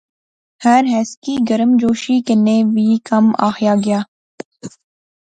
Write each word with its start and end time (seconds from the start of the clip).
ہر 0.63 0.81
ہیس 0.91 1.09
کی 1.23 1.35
گرمجوشی 1.49 2.17
کنے 2.27 2.55
ویل 2.73 2.95
کم 3.07 3.25
آخیا 3.47 3.73
گیا 3.85 3.99